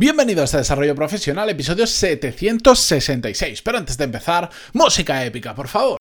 Bienvenidos 0.00 0.54
a 0.54 0.58
Desarrollo 0.58 0.94
Profesional, 0.94 1.50
episodio 1.50 1.84
766. 1.84 3.62
Pero 3.62 3.78
antes 3.78 3.98
de 3.98 4.04
empezar, 4.04 4.48
música 4.72 5.24
épica, 5.24 5.56
por 5.56 5.66
favor. 5.66 5.98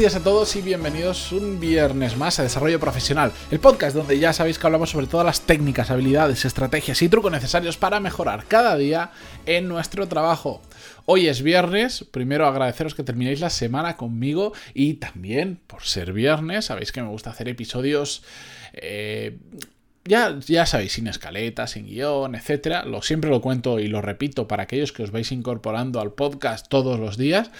Días 0.00 0.16
a 0.16 0.24
todos 0.24 0.56
y 0.56 0.62
bienvenidos 0.62 1.30
un 1.30 1.60
viernes 1.60 2.16
más 2.16 2.38
a 2.38 2.42
Desarrollo 2.42 2.80
Profesional, 2.80 3.32
el 3.50 3.60
podcast 3.60 3.94
donde 3.94 4.18
ya 4.18 4.32
sabéis 4.32 4.58
que 4.58 4.66
hablamos 4.66 4.88
sobre 4.88 5.06
todas 5.06 5.26
las 5.26 5.42
técnicas, 5.42 5.90
habilidades, 5.90 6.46
estrategias 6.46 7.02
y 7.02 7.10
trucos 7.10 7.30
necesarios 7.30 7.76
para 7.76 8.00
mejorar 8.00 8.46
cada 8.48 8.78
día 8.78 9.10
en 9.44 9.68
nuestro 9.68 10.08
trabajo. 10.08 10.62
Hoy 11.04 11.28
es 11.28 11.42
viernes, 11.42 12.06
primero 12.10 12.46
agradeceros 12.46 12.94
que 12.94 13.02
terminéis 13.02 13.40
la 13.40 13.50
semana 13.50 13.98
conmigo 13.98 14.54
y 14.72 14.94
también 14.94 15.60
por 15.66 15.82
ser 15.82 16.14
viernes, 16.14 16.64
sabéis 16.64 16.92
que 16.92 17.02
me 17.02 17.08
gusta 17.08 17.28
hacer 17.28 17.50
episodios... 17.50 18.22
Eh, 18.72 19.36
ya, 20.04 20.38
ya 20.40 20.66
sabéis, 20.66 20.92
sin 20.92 21.06
escaleta, 21.06 21.66
sin 21.66 21.86
guion, 21.86 22.34
etcétera. 22.34 22.84
Lo 22.84 23.02
siempre 23.02 23.30
lo 23.30 23.40
cuento 23.40 23.78
y 23.78 23.88
lo 23.88 24.00
repito 24.00 24.48
para 24.48 24.64
aquellos 24.64 24.92
que 24.92 25.02
os 25.02 25.10
vais 25.10 25.30
incorporando 25.32 26.00
al 26.00 26.12
podcast 26.12 26.68
todos 26.68 26.98
los 26.98 27.16
días. 27.16 27.50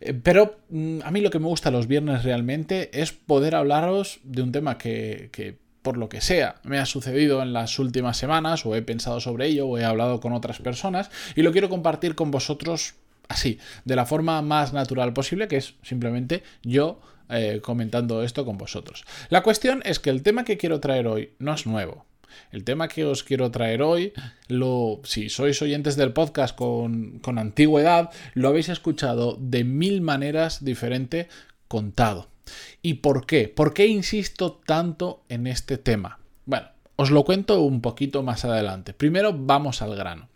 Eh, 0.00 0.14
pero 0.14 0.58
mm, 0.70 1.00
a 1.04 1.10
mí 1.10 1.20
lo 1.20 1.30
que 1.30 1.38
me 1.38 1.46
gusta 1.46 1.70
los 1.70 1.86
viernes 1.86 2.24
realmente 2.24 2.90
es 3.00 3.12
poder 3.12 3.54
hablaros 3.54 4.20
de 4.24 4.42
un 4.42 4.52
tema 4.52 4.78
que, 4.78 5.30
que 5.32 5.56
por 5.82 5.98
lo 5.98 6.08
que 6.08 6.22
sea, 6.22 6.56
me 6.64 6.78
ha 6.78 6.86
sucedido 6.86 7.42
en 7.42 7.52
las 7.52 7.78
últimas 7.78 8.16
semanas, 8.16 8.64
o 8.64 8.74
he 8.74 8.80
pensado 8.80 9.20
sobre 9.20 9.48
ello, 9.48 9.66
o 9.66 9.76
he 9.76 9.84
hablado 9.84 10.18
con 10.18 10.32
otras 10.32 10.58
personas, 10.58 11.10
y 11.36 11.42
lo 11.42 11.52
quiero 11.52 11.68
compartir 11.68 12.14
con 12.14 12.30
vosotros 12.30 12.94
así, 13.28 13.58
de 13.84 13.94
la 13.94 14.06
forma 14.06 14.40
más 14.40 14.72
natural 14.72 15.12
posible, 15.12 15.46
que 15.46 15.58
es 15.58 15.74
simplemente 15.82 16.42
yo 16.62 17.00
eh, 17.28 17.60
comentando 17.62 18.22
esto 18.22 18.44
con 18.44 18.58
vosotros. 18.58 19.04
La 19.28 19.42
cuestión 19.42 19.82
es 19.84 19.98
que 19.98 20.10
el 20.10 20.22
tema 20.22 20.44
que 20.44 20.56
quiero 20.56 20.80
traer 20.80 21.06
hoy 21.06 21.32
no 21.38 21.54
es 21.54 21.66
nuevo. 21.66 22.06
El 22.50 22.64
tema 22.64 22.88
que 22.88 23.04
os 23.04 23.22
quiero 23.22 23.50
traer 23.50 23.82
hoy, 23.82 24.12
lo, 24.48 25.00
si 25.04 25.28
sois 25.28 25.60
oyentes 25.62 25.96
del 25.96 26.12
podcast 26.12 26.54
con, 26.56 27.20
con 27.20 27.38
antigüedad, 27.38 28.10
lo 28.34 28.48
habéis 28.48 28.68
escuchado 28.68 29.36
de 29.40 29.64
mil 29.64 30.00
maneras 30.00 30.64
diferentes 30.64 31.28
contado. 31.68 32.28
¿Y 32.82 32.94
por 32.94 33.26
qué? 33.26 33.48
¿Por 33.48 33.72
qué 33.72 33.86
insisto 33.86 34.60
tanto 34.66 35.22
en 35.28 35.46
este 35.46 35.78
tema? 35.78 36.18
Bueno, 36.44 36.68
os 36.96 37.10
lo 37.10 37.24
cuento 37.24 37.60
un 37.62 37.80
poquito 37.80 38.22
más 38.22 38.44
adelante. 38.44 38.94
Primero 38.94 39.32
vamos 39.36 39.82
al 39.82 39.96
grano. 39.96 40.28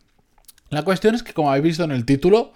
La 0.70 0.82
cuestión 0.82 1.14
es 1.14 1.22
que, 1.22 1.32
como 1.32 1.50
habéis 1.50 1.64
visto 1.64 1.84
en 1.84 1.92
el 1.92 2.04
título, 2.04 2.52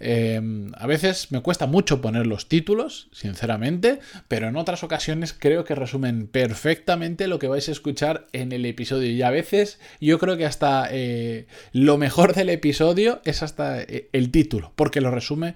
Em, 0.00 0.72
a 0.76 0.86
veces 0.86 1.30
me 1.30 1.40
cuesta 1.40 1.66
mucho 1.66 2.00
poner 2.00 2.26
los 2.26 2.48
títulos, 2.48 3.08
sinceramente, 3.12 4.00
pero 4.28 4.48
en 4.48 4.56
otras 4.56 4.82
ocasiones 4.82 5.32
creo 5.32 5.64
que 5.64 5.74
resumen 5.74 6.26
perfectamente 6.26 7.28
lo 7.28 7.38
que 7.38 7.48
vais 7.48 7.68
a 7.68 7.72
escuchar 7.72 8.26
en 8.32 8.52
el 8.52 8.66
episodio. 8.66 9.10
Y 9.10 9.22
a 9.22 9.30
veces 9.30 9.78
yo 10.00 10.18
creo 10.18 10.36
que 10.36 10.46
hasta 10.46 10.88
eh, 10.90 11.46
lo 11.72 11.98
mejor 11.98 12.34
del 12.34 12.50
episodio 12.50 13.20
es 13.24 13.42
hasta 13.42 13.80
eh, 13.82 14.08
el 14.12 14.30
título, 14.30 14.72
porque 14.76 15.00
lo 15.00 15.10
resume 15.10 15.54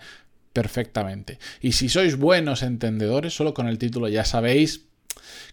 perfectamente. 0.53 1.39
Y 1.61 1.73
si 1.73 1.89
sois 1.89 2.17
buenos 2.17 2.63
entendedores, 2.63 3.35
solo 3.35 3.53
con 3.53 3.69
el 3.69 3.79
título 3.79 4.09
ya 4.09 4.25
sabéis 4.25 4.87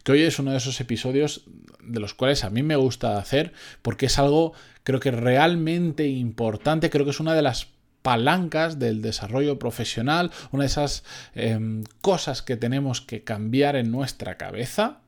que 0.03 0.12
hoy 0.12 0.22
es 0.22 0.40
uno 0.40 0.52
de 0.52 0.58
esos 0.58 0.80
episodios 0.81 1.45
de 1.81 2.00
los 2.00 2.14
cuales 2.14 2.44
a 2.44 2.50
mí 2.50 2.64
me 2.64 2.75
gusta 2.75 3.18
hacer 3.18 3.53
porque 3.81 4.06
es 4.06 4.20
algo 4.20 4.53
creo 4.84 5.00
que 5.00 5.12
realmente 5.12 6.08
importante, 6.08 6.90
creo 6.90 7.06
que 7.06 7.12
es 7.12 7.20
una 7.20 7.34
de 7.34 7.42
las 7.42 7.68
palancas 8.04 8.78
del 8.78 9.02
desarrollo 9.02 9.58
profesional, 9.58 10.30
una 10.52 10.64
de 10.64 10.68
esas 10.68 11.04
em, 11.34 11.84
cosas 12.02 12.44
que 12.44 12.58
tenemos 12.58 13.02
que 13.02 13.23
cambiar 13.23 13.76
en 13.76 13.92
nuestra 13.92 14.38
cabeza 14.38 15.00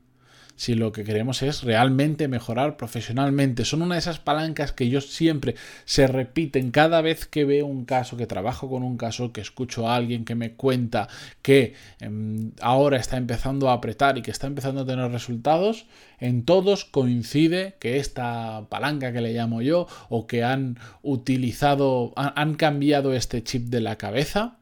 si 0.56 0.74
lo 0.74 0.90
que 0.90 1.04
queremos 1.04 1.42
es 1.42 1.62
realmente 1.62 2.28
mejorar 2.28 2.76
profesionalmente. 2.76 3.64
Son 3.64 3.82
una 3.82 3.94
de 3.94 4.00
esas 4.00 4.18
palancas 4.18 4.72
que 4.72 4.88
yo 4.88 5.00
siempre 5.02 5.54
se 5.84 6.06
repiten 6.06 6.70
cada 6.70 7.02
vez 7.02 7.26
que 7.26 7.44
veo 7.44 7.66
un 7.66 7.84
caso, 7.84 8.16
que 8.16 8.26
trabajo 8.26 8.68
con 8.68 8.82
un 8.82 8.96
caso, 8.96 9.32
que 9.32 9.42
escucho 9.42 9.88
a 9.88 9.94
alguien 9.94 10.24
que 10.24 10.34
me 10.34 10.52
cuenta 10.54 11.08
que 11.42 11.74
em, 12.00 12.52
ahora 12.60 12.96
está 12.96 13.18
empezando 13.18 13.68
a 13.68 13.74
apretar 13.74 14.16
y 14.16 14.22
que 14.22 14.30
está 14.30 14.46
empezando 14.46 14.80
a 14.80 14.86
tener 14.86 15.10
resultados. 15.10 15.86
En 16.18 16.44
todos 16.44 16.86
coincide 16.86 17.76
que 17.78 17.98
esta 17.98 18.66
palanca 18.70 19.12
que 19.12 19.20
le 19.20 19.34
llamo 19.34 19.60
yo 19.60 19.86
o 20.08 20.26
que 20.26 20.42
han 20.42 20.78
utilizado, 21.02 22.14
han, 22.16 22.54
cambiado 22.54 23.12
este 23.12 23.42
chip 23.42 23.68
de 23.68 23.82
la 23.82 23.96
cabeza, 23.96 24.56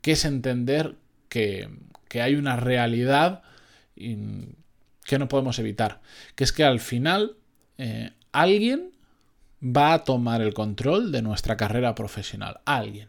que 0.00 0.12
es 0.12 0.24
entender 0.24 0.94
que, 1.28 1.68
que 2.08 2.22
hay 2.22 2.36
una 2.36 2.54
realidad 2.54 3.42
que 5.06 5.18
no 5.18 5.28
podemos 5.28 5.58
evitar, 5.58 6.00
que 6.34 6.44
es 6.44 6.52
que 6.52 6.64
al 6.64 6.80
final 6.80 7.36
eh, 7.78 8.12
alguien 8.32 8.92
va 9.62 9.94
a 9.94 10.04
tomar 10.04 10.42
el 10.42 10.52
control 10.52 11.12
de 11.12 11.22
nuestra 11.22 11.56
carrera 11.56 11.94
profesional, 11.94 12.60
alguien. 12.64 13.08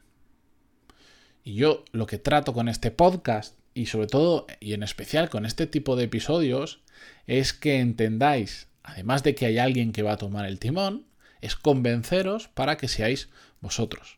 Y 1.44 1.56
yo 1.56 1.84
lo 1.92 2.06
que 2.06 2.18
trato 2.18 2.54
con 2.54 2.70
este 2.70 2.92
podcast 2.92 3.58
y 3.74 3.88
sobre 3.88 4.08
todo 4.08 4.48
y 4.60 4.74
en 4.74 4.84
especial 4.84 5.30
con 5.30 5.46
este 5.46 5.68
tipo 5.68 5.96
de 5.96 6.06
episodios 6.06 6.82
es 7.26 7.54
que 7.54 7.80
entendáis, 7.80 8.68
además 8.84 9.24
de 9.24 9.36
que 9.36 9.46
hay 9.46 9.58
alguien 9.58 9.92
que 9.92 10.04
va 10.04 10.14
a 10.14 10.18
tomar 10.18 10.46
el 10.46 10.60
timón, 10.60 11.06
es 11.42 11.56
convenceros 11.56 12.48
para 12.48 12.78
que 12.78 12.88
seáis 12.88 13.30
vosotros. 13.62 14.18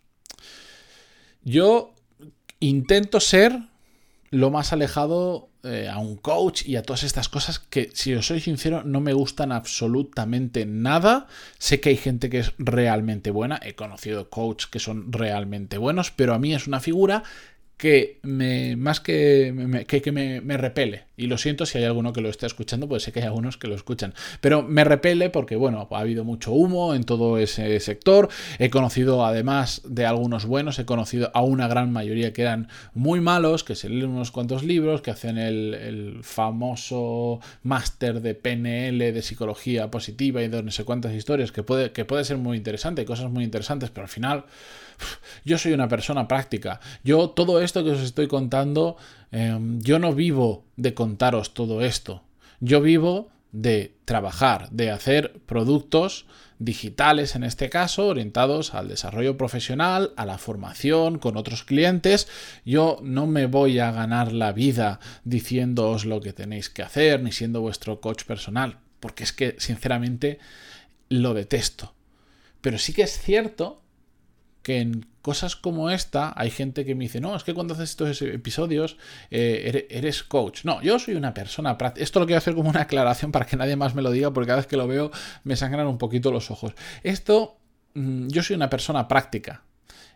Yo 1.44 1.94
intento 2.60 3.20
ser 3.20 3.60
lo 4.30 4.52
más 4.52 4.74
alejado 4.74 5.50
eh, 5.64 5.90
a 5.92 5.98
un 5.98 6.16
coach 6.16 6.66
y 6.66 6.76
a 6.76 6.84
todas 6.84 7.04
estas 7.04 7.30
cosas 7.30 7.60
que, 7.60 7.90
si 7.94 8.14
os 8.14 8.28
soy 8.28 8.40
sincero, 8.40 8.84
no 8.84 9.02
me 9.02 9.14
gustan 9.14 9.52
absolutamente 9.52 10.66
nada. 10.66 11.28
Sé 11.58 11.80
que 11.80 11.90
hay 11.90 11.98
gente 11.98 12.30
que 12.30 12.40
es 12.40 12.54
realmente 12.58 13.32
buena, 13.32 13.60
he 13.64 13.76
conocido 13.76 14.30
coaches 14.30 14.68
que 14.68 14.80
son 14.80 15.12
realmente 15.12 15.78
buenos, 15.78 16.12
pero 16.12 16.34
a 16.34 16.40
mí 16.40 16.54
es 16.54 16.68
una 16.68 16.80
figura 16.80 17.24
que 17.80 18.20
me, 18.24 18.76
más 18.76 19.00
que, 19.00 19.54
me, 19.56 19.86
que, 19.86 20.12
me, 20.12 20.42
me, 20.42 20.58
repele. 20.58 21.06
Y 21.16 21.28
lo 21.28 21.38
siento 21.38 21.66
si 21.66 21.78
hay 21.78 21.86
alguno 21.86 22.12
que 22.12 22.20
lo 22.20 22.28
esté 22.28 22.46
escuchando, 22.46 22.90
pues 22.90 23.04
sé 23.04 23.14
que 23.14 23.22
hay 23.22 23.26
algunos 23.26 23.56
que 23.56 23.70
lo 23.70 23.76
escuchan. 23.76 24.14
Pero 24.42 24.64
me 24.64 24.84
repele 24.84 25.30
porque, 25.30 25.56
bueno, 25.56 25.88
ha 25.90 25.98
habido 25.98 26.26
mucho 26.26 26.52
humo 26.52 26.94
en 26.94 27.06
todo 27.06 27.38
ese 27.38 27.80
sector. 27.80 28.28
He 28.58 28.70
conocido, 28.70 29.26
además 29.26 29.82
de 29.86 30.06
algunos 30.06 30.46
buenos, 30.46 30.78
he 30.78 30.86
conocido 30.86 31.32
a 31.34 31.42
una 31.42 31.70
gran 31.70 31.90
mayoría 31.94 32.34
que 32.34 32.42
eran 32.42 32.68
muy 32.94 33.22
malos, 33.22 33.64
que 33.64 33.76
se 33.76 33.88
leen 33.88 34.10
unos 34.10 34.32
cuantos 34.32 34.66
libros, 34.66 35.02
que 35.02 35.12
hacen 35.12 35.38
el, 35.38 35.74
el 35.74 36.20
famoso 36.22 37.40
máster 37.64 38.20
de 38.20 38.36
PNL, 38.36 39.14
de 39.14 39.22
psicología 39.22 39.90
positiva 39.90 40.44
y 40.44 40.50
de 40.50 40.64
no 40.64 40.72
sé 40.72 40.84
cuántas 40.84 41.14
historias, 41.14 41.54
que 41.54 41.64
puede, 41.64 41.94
que 41.94 42.04
puede 42.04 42.26
ser 42.26 42.36
muy 42.36 42.58
interesante, 42.58 43.06
cosas 43.06 43.32
muy 43.32 43.46
interesantes, 43.46 43.90
pero 43.90 44.04
al 44.04 44.10
final 44.10 44.44
yo 45.46 45.58
soy 45.58 45.74
una 45.74 45.88
persona 45.88 46.28
práctica. 46.28 46.80
Yo 47.04 47.30
todo 47.30 47.62
esto 47.62 47.69
que 47.72 47.92
os 47.92 48.02
estoy 48.02 48.28
contando, 48.28 48.98
em, 49.32 49.80
yo 49.82 50.00
no 50.00 50.14
vivo 50.14 50.66
de 50.76 50.94
contaros 50.94 51.54
todo 51.54 51.82
esto. 51.82 52.24
Yo 52.60 52.82
vivo 52.82 53.30
de 53.52 53.96
trabajar, 54.06 54.70
de 54.72 54.92
hacer 54.92 55.40
productos 55.46 56.26
digitales 56.60 57.36
en 57.36 57.44
este 57.44 57.70
caso, 57.70 58.08
orientados 58.08 58.74
al 58.74 58.90
desarrollo 58.90 59.38
profesional, 59.38 60.14
a 60.18 60.26
la 60.26 60.38
formación 60.38 61.18
con 61.18 61.38
otros 61.38 61.64
clientes. 61.64 62.28
Yo 62.66 63.00
no 63.02 63.28
me 63.28 63.46
voy 63.46 63.80
a 63.80 63.92
ganar 63.92 64.34
la 64.34 64.52
vida 64.52 65.00
diciéndoos 65.24 66.06
lo 66.06 66.20
que 66.22 66.34
tenéis 66.34 66.70
que 66.70 66.84
hacer, 66.84 67.24
ni 67.24 67.32
siendo 67.32 67.62
vuestro 67.62 68.02
coach 68.02 68.26
personal, 68.26 68.80
porque 69.00 69.24
es 69.24 69.32
que 69.32 69.56
sinceramente 69.58 70.40
lo 71.08 71.34
detesto. 71.34 71.94
Pero 72.62 72.78
sí 72.78 72.94
que 72.94 73.04
es 73.04 73.18
cierto 73.20 73.82
que 74.62 74.82
en 74.82 75.06
cosas 75.22 75.56
como 75.56 75.90
esta 75.90 76.34
hay 76.36 76.50
gente 76.50 76.86
que 76.86 76.96
me 76.96 77.06
dice, 77.06 77.22
no, 77.22 77.36
es 77.36 77.44
que 77.44 77.54
cuando 77.54 77.74
haces 77.74 77.92
estos 77.92 78.22
episodios 78.22 78.98
eh, 79.32 79.88
eres 79.90 80.24
coach. 80.24 80.66
No, 80.66 80.82
yo 80.82 81.00
soy 81.00 81.16
una 81.16 81.34
persona 81.34 81.78
práctica. 81.78 82.04
Esto 82.04 82.20
lo 82.20 82.26
quiero 82.26 82.38
hacer 82.38 82.56
como 82.56 82.70
una 82.70 82.82
aclaración 82.82 83.32
para 83.32 83.46
que 83.46 83.58
nadie 83.58 83.76
más 83.76 83.96
me 83.96 84.02
lo 84.02 84.12
diga, 84.12 84.32
porque 84.32 84.48
cada 84.48 84.58
vez 84.58 84.68
que 84.68 84.78
lo 84.78 84.88
veo 84.88 85.12
me 85.44 85.56
sangran 85.56 85.88
un 85.88 85.98
poquito 85.98 86.32
los 86.32 86.52
ojos. 86.52 86.74
Esto, 87.04 87.58
mm, 87.94 88.28
yo 88.28 88.44
soy 88.44 88.56
una 88.56 88.70
persona 88.70 89.08
práctica. 89.08 89.64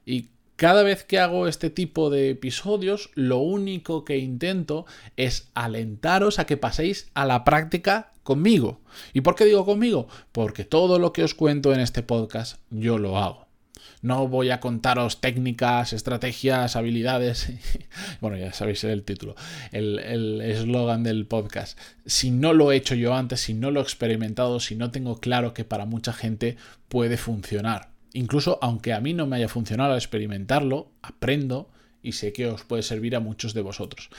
Y 0.05 0.29
cada 0.55 0.83
vez 0.83 1.03
que 1.03 1.19
hago 1.19 1.47
este 1.47 1.69
tipo 1.69 2.09
de 2.09 2.29
episodios, 2.29 3.09
lo 3.15 3.39
único 3.39 4.05
que 4.05 4.17
intento 4.17 4.85
es 5.17 5.49
alentaros 5.53 6.39
a 6.39 6.45
que 6.45 6.57
paséis 6.57 7.09
a 7.13 7.25
la 7.25 7.43
práctica 7.43 8.13
conmigo. 8.23 8.79
¿Y 9.13 9.21
por 9.21 9.35
qué 9.35 9.45
digo 9.45 9.65
conmigo? 9.65 10.07
Porque 10.31 10.63
todo 10.63 10.99
lo 10.99 11.11
que 11.11 11.23
os 11.23 11.33
cuento 11.33 11.73
en 11.73 11.79
este 11.79 12.03
podcast 12.03 12.59
yo 12.69 12.97
lo 12.97 13.17
hago. 13.17 13.52
No 14.01 14.27
voy 14.27 14.49
a 14.49 14.59
contaros 14.59 15.21
técnicas, 15.21 15.93
estrategias, 15.93 16.75
habilidades. 16.75 17.51
bueno, 18.21 18.37
ya 18.37 18.53
sabéis 18.53 18.83
el 18.83 19.03
título, 19.03 19.35
el 19.71 20.41
eslogan 20.41 21.03
del 21.03 21.25
podcast. 21.25 21.79
Si 22.05 22.31
no 22.31 22.53
lo 22.53 22.71
he 22.71 22.75
hecho 22.75 22.95
yo 22.95 23.13
antes, 23.13 23.41
si 23.41 23.53
no 23.53 23.71
lo 23.71 23.79
he 23.79 23.83
experimentado, 23.83 24.59
si 24.59 24.75
no 24.75 24.91
tengo 24.91 25.19
claro 25.19 25.53
que 25.53 25.63
para 25.63 25.85
mucha 25.85 26.13
gente 26.13 26.57
puede 26.89 27.17
funcionar. 27.17 27.89
incluso 28.13 28.59
aunque 28.61 28.93
a 28.93 28.99
mí 28.99 29.13
no 29.13 29.25
me 29.25 29.37
haya 29.37 29.47
funcionado 29.47 29.95
experimentarlo, 29.95 30.91
aprendo 31.01 31.71
y 32.03 32.11
sé 32.11 32.31
que 32.31 32.45
os 32.47 32.63
puede 32.63 32.83
servir 32.83 33.15
a 33.15 33.19
muchos 33.19 33.53
de 33.53 33.61
vosotros. 33.61 34.09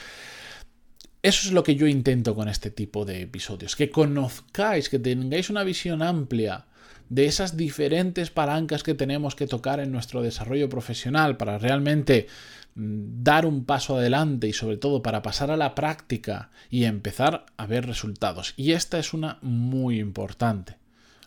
Eso 1.21 1.47
es 1.47 1.53
lo 1.53 1.63
que 1.63 1.75
yo 1.75 1.87
intento 1.87 2.35
con 2.35 2.49
este 2.49 2.69
tipo 2.69 3.05
de 3.05 3.21
episodios, 3.21 3.75
que 3.75 3.89
conozcáis, 3.89 4.89
que 4.89 4.99
tengáis 4.99 5.49
una 5.49 5.63
visión 5.63 6.01
amplia 6.01 6.65
de 7.09 7.25
esas 7.25 7.57
diferentes 7.57 8.29
palancas 8.29 8.83
que 8.83 8.93
tenemos 8.93 9.35
que 9.35 9.47
tocar 9.47 9.79
en 9.79 9.91
nuestro 9.91 10.21
desarrollo 10.21 10.69
profesional 10.69 11.37
para 11.37 11.57
realmente 11.57 12.27
mm, 12.75 13.23
dar 13.23 13.45
un 13.45 13.65
paso 13.65 13.97
adelante 13.97 14.47
y 14.47 14.53
sobre 14.53 14.77
todo 14.77 15.03
para 15.03 15.21
pasar 15.21 15.51
a 15.51 15.57
la 15.57 15.75
práctica 15.75 16.51
y 16.69 16.85
empezar 16.85 17.45
a 17.57 17.65
ver 17.65 17.85
resultados. 17.85 18.53
Y 18.57 18.71
esta 18.71 18.99
es 18.99 19.13
una 19.13 19.37
muy 19.41 19.99
importante. 19.99 20.77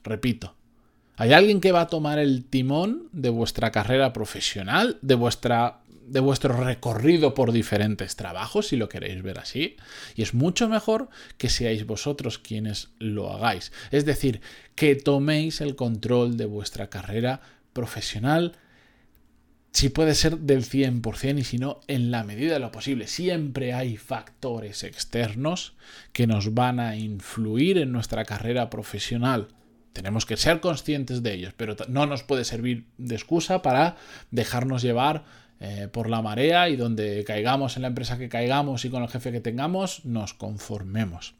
Repito, 0.02 0.54
¿hay 1.16 1.32
alguien 1.32 1.60
que 1.60 1.72
va 1.72 1.82
a 1.82 1.88
tomar 1.88 2.18
el 2.18 2.44
timón 2.44 3.08
de 3.12 3.30
vuestra 3.30 3.70
carrera 3.70 4.12
profesional, 4.12 4.98
de 5.02 5.14
vuestra 5.14 5.80
de 6.08 6.20
vuestro 6.20 6.56
recorrido 6.56 7.34
por 7.34 7.52
diferentes 7.52 8.16
trabajos, 8.16 8.68
si 8.68 8.76
lo 8.76 8.88
queréis 8.88 9.22
ver 9.22 9.38
así, 9.38 9.76
y 10.14 10.22
es 10.22 10.34
mucho 10.34 10.68
mejor 10.68 11.08
que 11.36 11.48
seáis 11.48 11.86
vosotros 11.86 12.38
quienes 12.38 12.90
lo 12.98 13.32
hagáis. 13.32 13.72
Es 13.90 14.04
decir, 14.04 14.40
que 14.74 14.94
toméis 14.94 15.60
el 15.60 15.76
control 15.76 16.36
de 16.36 16.46
vuestra 16.46 16.88
carrera 16.88 17.40
profesional, 17.72 18.52
si 19.72 19.90
puede 19.90 20.14
ser 20.14 20.38
del 20.38 20.64
100% 20.64 21.38
y 21.38 21.44
si 21.44 21.58
no, 21.58 21.80
en 21.86 22.10
la 22.10 22.24
medida 22.24 22.54
de 22.54 22.60
lo 22.60 22.72
posible. 22.72 23.06
Siempre 23.06 23.74
hay 23.74 23.96
factores 23.96 24.82
externos 24.82 25.74
que 26.12 26.26
nos 26.26 26.54
van 26.54 26.80
a 26.80 26.96
influir 26.96 27.78
en 27.78 27.92
nuestra 27.92 28.24
carrera 28.24 28.70
profesional. 28.70 29.48
Tenemos 29.92 30.26
que 30.26 30.36
ser 30.36 30.60
conscientes 30.60 31.22
de 31.22 31.34
ellos, 31.34 31.54
pero 31.56 31.76
no 31.88 32.06
nos 32.06 32.22
puede 32.22 32.44
servir 32.44 32.86
de 32.98 33.14
excusa 33.14 33.62
para 33.62 33.96
dejarnos 34.30 34.82
llevar 34.82 35.24
eh, 35.60 35.88
por 35.90 36.08
la 36.08 36.22
marea 36.22 36.68
y 36.68 36.76
donde 36.76 37.24
caigamos 37.24 37.76
en 37.76 37.82
la 37.82 37.88
empresa 37.88 38.18
que 38.18 38.28
caigamos 38.28 38.84
y 38.84 38.90
con 38.90 39.02
el 39.02 39.08
jefe 39.08 39.32
que 39.32 39.40
tengamos, 39.40 40.04
nos 40.04 40.34
conformemos. 40.34 41.34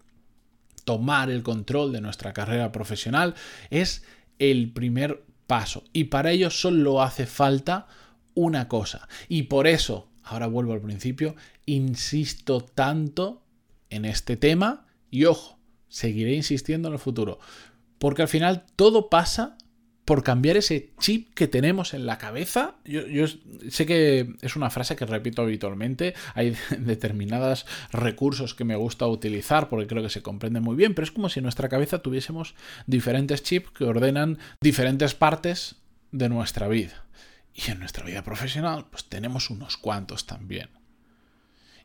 Tomar 0.85 1.31
el 1.31 1.43
control 1.43 1.93
de 1.93 2.01
nuestra 2.01 2.33
carrera 2.33 2.73
profesional 2.73 3.35
es 3.71 4.05
el 4.39 4.73
primer 4.73 5.23
paso 5.47 5.85
y 5.93 6.05
para 6.05 6.31
ello 6.31 6.51
solo 6.51 7.03
hace 7.03 7.27
falta 7.27 7.87
una 8.35 8.69
cosa. 8.69 9.09
Y 9.29 9.45
por 9.45 9.67
eso, 9.67 10.09
ahora 10.23 10.47
vuelvo 10.47 10.73
al 10.73 10.81
principio, 10.81 11.37
insisto 11.67 12.61
tanto 12.61 13.43
en 13.91 14.05
este 14.05 14.37
tema 14.37 14.87
y 15.11 15.27
ojo, 15.27 15.59
seguiré 15.89 16.35
insistiendo 16.35 16.89
en 16.89 16.95
el 16.95 17.01
futuro, 17.01 17.39
porque 17.99 18.23
al 18.23 18.29
final 18.29 18.65
todo 18.77 19.11
pasa 19.11 19.58
por 20.09 20.23
cambiar 20.23 20.57
ese 20.57 20.89
chip 20.99 21.35
que 21.35 21.49
tenemos 21.49 21.93
en 21.93 22.07
la 22.07 22.17
cabeza. 22.17 22.77
Yo, 22.87 23.27
sé 23.69 23.85
que 23.85 24.37
es 24.41 24.57
una 24.57 24.71
frase 24.71 24.97
que 24.97 25.05
repito 25.05 25.43
habitualmente, 25.43 26.15
hay 26.33 26.57
determinados 26.79 27.67
recursos 27.93 28.55
que 28.55 28.65
me 28.65 28.75
gusta 28.75 29.07
utilizar 29.07 29.69
porque 29.69 29.87
creo 29.87 30.03
que 30.03 30.09
se 30.09 30.23
comprende 30.23 30.61
muy 30.61 30.77
bien, 30.77 30.95
pero 30.95 31.05
es 31.05 31.11
como 31.11 31.29
si 31.29 31.41
en 31.41 31.43
nuestra 31.43 31.69
cabeza 31.69 31.99
tuviésemos 31.99 32.55
diferentes 32.87 33.43
chips 33.43 33.71
que 33.73 33.85
ordenan 33.85 34.39
diferentes 34.63 35.15
partes 35.15 35.77
de 36.11 36.31
nuestra 36.31 36.69
vida. 36.69 37.05
Y 37.53 37.71
en 37.71 37.79
nuestra 37.79 38.07
vida 38.07 38.23
profesional, 38.23 38.87
pues 38.91 39.05
tenemos 39.05 39.51
unos 39.51 39.77
cuantos 39.77 40.25
también. 40.25 40.71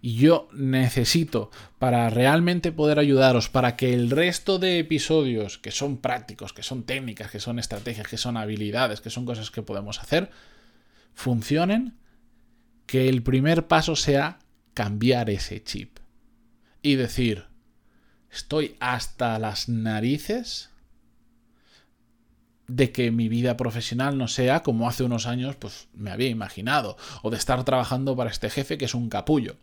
Y 0.05 0.15
yo 0.15 0.49
necesito, 0.51 1.49
para 1.79 2.09
realmente 2.09 2.73
poder 2.73 2.99
ayudaros, 2.99 3.47
para 3.47 3.77
que 3.77 3.93
el 3.93 4.09
resto 4.09 4.59
de 4.59 4.79
episodios, 4.79 5.57
que 5.57 5.71
son 5.71 5.95
prácticos, 5.95 6.51
que 6.51 6.61
son 6.61 6.83
técnicas, 6.83 7.31
que 7.31 7.39
son 7.39 7.57
estrategias, 7.57 8.09
que 8.09 8.17
son 8.17 8.35
habilidades, 8.35 8.99
que 8.99 9.09
son 9.09 9.25
cosas 9.25 9.49
que 9.49 9.61
podemos 9.61 10.01
hacer, 10.01 10.29
funcionen, 11.13 11.95
que 12.85 13.07
el 13.07 13.23
primer 13.23 13.69
paso 13.69 13.95
sea 13.95 14.39
cambiar 14.73 15.29
ese 15.29 15.63
chip. 15.63 15.99
Y 16.81 16.95
decir, 16.95 17.45
estoy 18.29 18.75
hasta 18.81 19.39
las 19.39 19.69
narices 19.69 20.69
de 22.67 22.91
que 22.91 23.09
mi 23.09 23.29
vida 23.29 23.55
profesional 23.55 24.17
no 24.17 24.27
sea 24.27 24.63
como 24.63 24.89
hace 24.89 25.05
unos 25.05 25.27
años 25.27 25.55
pues 25.55 25.87
me 25.93 26.11
había 26.11 26.27
imaginado, 26.27 26.97
o 27.21 27.29
de 27.29 27.37
estar 27.37 27.63
trabajando 27.63 28.17
para 28.17 28.31
este 28.31 28.49
jefe 28.49 28.77
que 28.77 28.83
es 28.83 28.95
un 28.95 29.07
capullo 29.07 29.55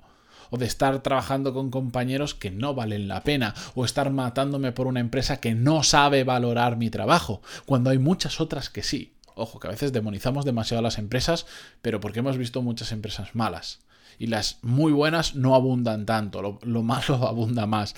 o 0.50 0.58
de 0.58 0.66
estar 0.66 1.02
trabajando 1.02 1.54
con 1.54 1.70
compañeros 1.70 2.34
que 2.34 2.50
no 2.50 2.74
valen 2.74 3.08
la 3.08 3.22
pena, 3.22 3.54
o 3.74 3.84
estar 3.84 4.10
matándome 4.10 4.72
por 4.72 4.86
una 4.86 5.00
empresa 5.00 5.40
que 5.40 5.54
no 5.54 5.82
sabe 5.82 6.24
valorar 6.24 6.76
mi 6.76 6.90
trabajo, 6.90 7.40
cuando 7.66 7.90
hay 7.90 7.98
muchas 7.98 8.40
otras 8.40 8.68
que 8.68 8.82
sí. 8.82 9.14
Ojo, 9.34 9.58
que 9.58 9.68
a 9.68 9.70
veces 9.70 9.92
demonizamos 9.92 10.44
demasiado 10.44 10.82
las 10.82 10.98
empresas, 10.98 11.46
pero 11.80 12.00
porque 12.00 12.18
hemos 12.18 12.36
visto 12.36 12.62
muchas 12.62 12.92
empresas 12.92 13.34
malas. 13.34 13.80
Y 14.18 14.26
las 14.26 14.58
muy 14.62 14.92
buenas 14.92 15.34
no 15.34 15.54
abundan 15.54 16.04
tanto, 16.04 16.60
lo, 16.62 16.82
malo 16.82 17.14
abunda 17.26 17.66
más, 17.66 17.94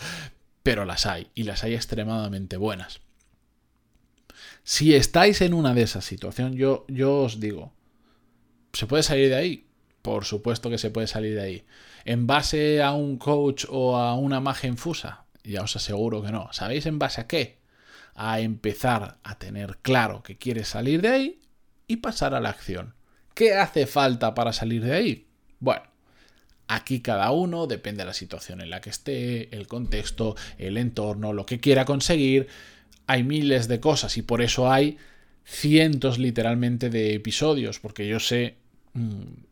pero 0.63 0.85
las 0.85 1.07
hay, 1.07 1.29
y 1.35 1.43
las 1.43 1.65
hay 1.65 1.75
extremadamente 1.75 2.57
buenas. 2.57 3.01
Si 4.63 4.95
estáis 4.95 5.41
en 5.41 5.55
una 5.55 5.75
de 5.75 5.83
esas 5.83 6.05
situaciones, 6.05 6.57
yo 6.57 6.85
os 7.23 7.41
digo, 7.41 7.73
¿se 8.73 8.87
puede 8.87 9.03
salir 9.03 9.29
de 9.29 9.35
ahí? 9.35 9.67
Por 10.03 10.25
supuesto 10.25 10.69
que 10.69 10.79
se 10.79 10.91
puede 10.91 11.07
salir 11.07 11.37
de 11.37 11.43
ahí. 11.43 11.65
¿En 12.05 12.27
base 12.27 12.83
a 12.83 12.93
un 12.93 13.19
coach 13.19 13.65
o 13.69 13.97
a 13.97 14.15
una 14.15 14.41
magia 14.41 14.69
infusa? 14.69 15.25
Ya 15.45 15.63
os 15.63 15.77
aseguro 15.77 16.23
que 16.23 16.33
no. 16.33 16.53
¿Sabéis 16.53 16.87
en 16.87 16.99
base 16.99 17.21
a 17.21 17.27
qué? 17.27 17.59
A 18.15 18.41
empezar 18.41 19.19
a 19.23 19.39
tener 19.39 19.79
claro 19.83 20.23
que 20.23 20.37
quieres 20.37 20.69
salir 20.69 21.03
de 21.03 21.09
ahí 21.09 21.41
y 21.87 21.97
pasar 21.97 22.35
a 22.35 22.41
la 22.41 22.51
acción. 22.51 22.95
¿Qué 23.35 23.55
hace 23.55 23.87
falta 23.87 24.35
para 24.35 24.53
salir 24.53 24.85
de 24.85 24.95
ahí? 24.95 25.27
Bueno, 25.61 25.85
aquí 26.67 27.01
cada 27.01 27.31
uno 27.31 27.67
depende 27.67 28.03
de 28.03 28.07
la 28.07 28.15
situación 28.15 28.61
en 28.61 28.71
la 28.71 28.81
que 28.81 28.91
esté, 28.91 29.55
el 29.57 29.67
contexto, 29.67 30.37
el 30.59 30.77
entorno, 30.77 31.33
lo 31.33 31.47
que 31.47 31.61
quiera 31.61 31.85
conseguir. 31.85 32.49
Hay 33.07 33.23
miles 33.23 33.69
de 33.69 33.81
cosas 33.81 34.17
y 34.17 34.23
por 34.23 34.43
eso 34.43 34.71
hay 34.71 34.99
cientos 35.45 36.19
literalmente 36.19 36.91
de 36.91 37.15
episodios, 37.15 37.79
porque 37.79 38.07
yo 38.07 38.21
sé 38.21 38.62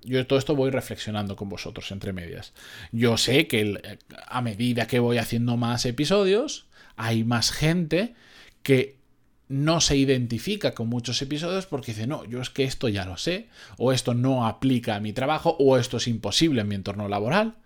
yo 0.02 0.26
todo 0.26 0.38
esto 0.38 0.54
voy 0.54 0.70
reflexionando 0.70 1.36
con 1.36 1.48
vosotros 1.48 1.90
entre 1.92 2.12
medias. 2.12 2.52
Yo 2.92 3.16
sé 3.16 3.46
que 3.46 3.98
a 4.26 4.42
medida 4.42 4.86
que 4.86 4.98
voy 4.98 5.18
haciendo 5.18 5.56
más 5.56 5.86
episodios, 5.86 6.66
hay 6.96 7.24
más 7.24 7.50
gente 7.50 8.14
que 8.62 9.00
no 9.48 9.80
se 9.80 9.96
identifica 9.96 10.74
con 10.74 10.88
muchos 10.88 11.20
episodios 11.22 11.66
porque 11.66 11.92
dice, 11.92 12.06
no, 12.06 12.24
yo 12.24 12.40
es 12.40 12.50
que 12.50 12.64
esto 12.64 12.88
ya 12.88 13.04
lo 13.04 13.16
sé, 13.16 13.48
o 13.78 13.92
esto 13.92 14.14
no 14.14 14.46
aplica 14.46 14.94
a 14.94 15.00
mi 15.00 15.12
trabajo, 15.12 15.56
o 15.58 15.76
esto 15.76 15.96
es 15.96 16.06
imposible 16.06 16.60
en 16.60 16.68
mi 16.68 16.76
entorno 16.76 17.08
laboral. 17.08 17.56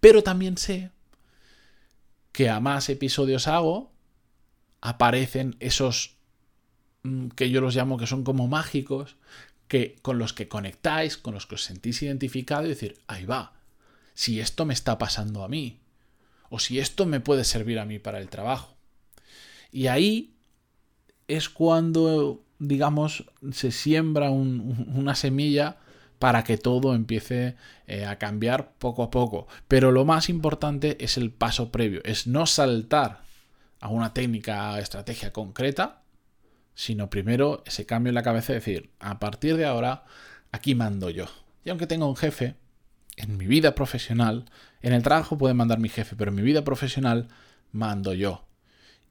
Pero 0.00 0.22
también 0.22 0.56
sé 0.56 0.90
que 2.32 2.48
a 2.48 2.60
más 2.60 2.88
episodios 2.88 3.46
hago, 3.46 3.92
aparecen 4.80 5.56
esos 5.60 6.16
mm, 7.02 7.28
que 7.28 7.50
yo 7.50 7.60
los 7.60 7.74
llamo 7.74 7.98
que 7.98 8.06
son 8.06 8.24
como 8.24 8.48
mágicos, 8.48 9.16
que, 9.68 9.96
con 10.02 10.18
los 10.18 10.32
que 10.32 10.48
conectáis, 10.48 11.16
con 11.16 11.34
los 11.34 11.46
que 11.46 11.56
os 11.56 11.64
sentís 11.64 12.02
identificado 12.02 12.64
y 12.64 12.68
decir, 12.68 12.98
ahí 13.06 13.24
va, 13.24 13.54
si 14.14 14.40
esto 14.40 14.64
me 14.64 14.74
está 14.74 14.98
pasando 14.98 15.44
a 15.44 15.48
mí, 15.48 15.80
o 16.50 16.58
si 16.58 16.78
esto 16.78 17.06
me 17.06 17.20
puede 17.20 17.44
servir 17.44 17.78
a 17.78 17.84
mí 17.84 17.98
para 17.98 18.20
el 18.20 18.28
trabajo. 18.28 18.76
Y 19.72 19.88
ahí 19.88 20.34
es 21.26 21.48
cuando, 21.48 22.44
digamos, 22.58 23.24
se 23.52 23.72
siembra 23.72 24.30
una 24.30 25.14
semilla 25.14 25.78
para 26.18 26.44
que 26.44 26.56
todo 26.56 26.94
empiece 26.94 27.56
eh, 27.86 28.04
a 28.06 28.18
cambiar 28.18 28.72
poco 28.78 29.02
a 29.02 29.10
poco. 29.10 29.48
Pero 29.68 29.90
lo 29.90 30.04
más 30.04 30.28
importante 30.28 30.96
es 31.04 31.16
el 31.16 31.30
paso 31.30 31.72
previo, 31.72 32.00
es 32.04 32.26
no 32.26 32.46
saltar 32.46 33.22
a 33.80 33.88
una 33.88 34.14
técnica, 34.14 34.78
estrategia 34.78 35.32
concreta, 35.32 36.03
sino 36.74 37.10
primero 37.10 37.62
ese 37.66 37.86
cambio 37.86 38.10
en 38.10 38.14
la 38.14 38.22
cabeza 38.22 38.52
de 38.52 38.58
decir, 38.58 38.90
a 38.98 39.18
partir 39.18 39.56
de 39.56 39.64
ahora, 39.64 40.04
aquí 40.52 40.74
mando 40.74 41.10
yo. 41.10 41.26
Y 41.64 41.70
aunque 41.70 41.86
tenga 41.86 42.06
un 42.06 42.16
jefe, 42.16 42.56
en 43.16 43.36
mi 43.36 43.46
vida 43.46 43.74
profesional, 43.74 44.50
en 44.82 44.92
el 44.92 45.02
trabajo 45.02 45.38
puede 45.38 45.54
mandar 45.54 45.78
mi 45.78 45.88
jefe, 45.88 46.16
pero 46.16 46.30
en 46.30 46.36
mi 46.36 46.42
vida 46.42 46.64
profesional 46.64 47.28
mando 47.72 48.12
yo. 48.12 48.46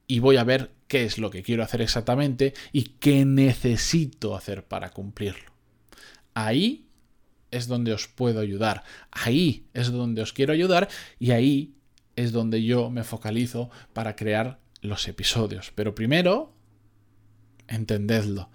Y 0.07 0.19
voy 0.19 0.37
a 0.37 0.43
ver 0.43 0.71
qué 0.87 1.05
es 1.05 1.17
lo 1.17 1.31
que 1.31 1.43
quiero 1.43 1.63
hacer 1.63 1.81
exactamente 1.81 2.53
y 2.71 2.83
qué 2.99 3.25
necesito 3.25 4.35
hacer 4.35 4.65
para 4.65 4.91
cumplirlo. 4.91 5.51
Ahí 6.33 6.87
es 7.51 7.67
donde 7.67 7.93
os 7.93 8.07
puedo 8.07 8.39
ayudar. 8.39 8.83
Ahí 9.11 9.67
es 9.73 9.91
donde 9.91 10.21
os 10.21 10.33
quiero 10.33 10.53
ayudar 10.53 10.89
y 11.19 11.31
ahí 11.31 11.75
es 12.15 12.31
donde 12.31 12.63
yo 12.63 12.89
me 12.89 13.03
focalizo 13.03 13.69
para 13.93 14.15
crear 14.15 14.59
los 14.81 15.07
episodios. 15.07 15.71
Pero 15.73 15.95
primero 15.95 16.53
entendedlo, 17.73 18.49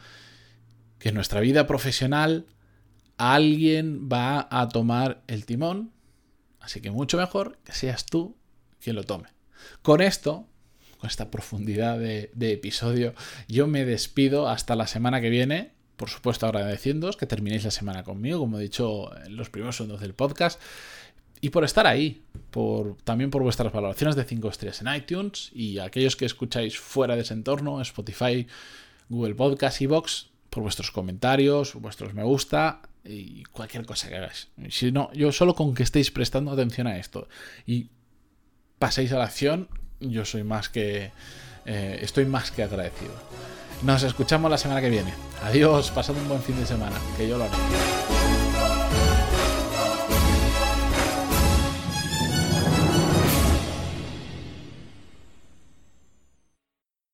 que 0.98 1.10
en 1.10 1.14
nuestra 1.14 1.40
vida 1.40 1.66
profesional 1.66 2.46
alguien 3.16 4.08
va 4.10 4.48
a 4.50 4.68
tomar 4.68 5.22
el 5.26 5.44
timón, 5.44 5.92
así 6.60 6.80
que 6.80 6.90
mucho 6.90 7.18
mejor 7.18 7.58
que 7.64 7.72
seas 7.72 8.06
tú 8.06 8.36
quien 8.80 8.96
lo 8.96 9.04
tome. 9.04 9.28
Con 9.82 10.00
esto, 10.00 10.46
con 10.98 11.10
esta 11.10 11.30
profundidad 11.30 11.98
de, 11.98 12.30
episodio, 12.52 13.14
yo 13.48 13.66
me 13.66 13.84
despido 13.84 14.48
hasta 14.48 14.76
la 14.76 14.86
semana 14.86 15.20
que 15.20 15.30
viene. 15.30 15.72
por 15.96 16.10
supuesto 16.10 16.46
agradeciéndoos 16.46 17.16
que 17.16 17.26
terminéis 17.26 17.64
la 17.64 17.72
semana 17.72 18.04
conmigo, 18.04 18.38
como 18.38 18.58
he 18.58 18.62
dicho 18.62 19.10
en 19.24 19.34
los 19.34 19.50
primeros 19.50 19.76
segundos 19.76 20.00
del 20.00 20.14
podcast, 20.14 20.60
y 21.40 21.50
por 21.50 21.64
estar 21.64 21.88
ahí, 21.88 22.22
por, 22.50 22.96
también 23.02 23.30
por 23.30 23.42
vuestras 23.42 23.72
valoraciones 23.72 24.14
de 24.14 24.24
5 24.24 24.48
estrellas 24.48 24.80
en 24.80 24.94
iTunes 24.94 25.50
y 25.52 25.78
aquellos 25.78 26.14
que 26.14 26.24
escucháis 26.24 26.78
fuera 26.78 27.16
de 27.16 27.22
ese 27.22 27.34
entorno, 27.34 27.80
Spotify, 27.80 28.46
Google 29.08 29.34
Podcast 29.34 29.80
y 29.80 29.86
Vox, 29.86 30.30
por 30.50 30.62
vuestros 30.62 30.90
comentarios, 30.90 31.74
vuestros 31.74 32.14
me 32.14 32.22
gusta 32.22 32.80
y 33.04 33.44
cualquier 33.44 33.86
cosa 33.86 34.08
que 34.08 34.16
hagáis. 34.16 34.48
Si 34.70 34.92
no, 34.92 35.12
yo 35.12 35.32
solo 35.32 35.54
con 35.54 35.74
que 35.74 35.82
estéis 35.82 36.10
prestando 36.10 36.50
atención 36.50 36.86
a 36.86 36.98
esto 36.98 37.28
y 37.66 37.90
paséis 38.78 39.12
a 39.12 39.18
la 39.18 39.24
acción, 39.24 39.68
yo 40.00 40.24
soy 40.24 40.44
más 40.44 40.68
que... 40.68 41.10
Eh, 41.66 41.98
estoy 42.00 42.24
más 42.24 42.50
que 42.50 42.62
agradecido. 42.62 43.12
Nos 43.82 44.02
escuchamos 44.02 44.50
la 44.50 44.58
semana 44.58 44.80
que 44.80 44.88
viene. 44.88 45.12
Adiós, 45.42 45.90
pasad 45.90 46.16
un 46.16 46.28
buen 46.28 46.42
fin 46.42 46.58
de 46.58 46.66
semana, 46.66 46.96
que 47.16 47.28
yo 47.28 47.36
lo 47.36 47.44
haré. 47.44 48.17